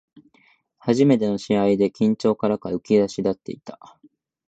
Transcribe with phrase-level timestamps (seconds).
[0.79, 3.99] 初めての試合で緊張からか浮き足立っていた